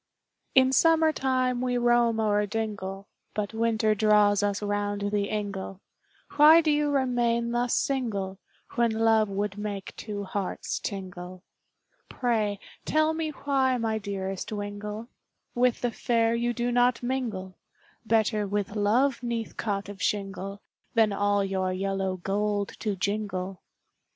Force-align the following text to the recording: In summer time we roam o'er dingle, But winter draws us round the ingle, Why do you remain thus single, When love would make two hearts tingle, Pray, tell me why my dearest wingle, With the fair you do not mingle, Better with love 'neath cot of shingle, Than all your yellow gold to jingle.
In 0.55 0.71
summer 0.73 1.11
time 1.13 1.61
we 1.61 1.77
roam 1.77 2.19
o'er 2.19 2.47
dingle, 2.47 3.07
But 3.35 3.53
winter 3.53 3.93
draws 3.93 4.41
us 4.41 4.59
round 4.63 5.11
the 5.11 5.25
ingle, 5.25 5.79
Why 6.37 6.59
do 6.59 6.71
you 6.71 6.89
remain 6.89 7.51
thus 7.51 7.75
single, 7.75 8.39
When 8.71 8.89
love 8.91 9.29
would 9.29 9.59
make 9.59 9.95
two 9.95 10.23
hearts 10.23 10.79
tingle, 10.79 11.43
Pray, 12.09 12.59
tell 12.83 13.13
me 13.13 13.29
why 13.29 13.77
my 13.77 13.99
dearest 13.99 14.51
wingle, 14.51 15.07
With 15.53 15.81
the 15.81 15.91
fair 15.91 16.33
you 16.33 16.51
do 16.51 16.71
not 16.71 17.03
mingle, 17.03 17.53
Better 18.03 18.47
with 18.47 18.75
love 18.75 19.21
'neath 19.21 19.55
cot 19.55 19.87
of 19.87 20.01
shingle, 20.01 20.63
Than 20.95 21.13
all 21.13 21.43
your 21.45 21.71
yellow 21.71 22.17
gold 22.17 22.69
to 22.79 22.95
jingle. 22.95 23.61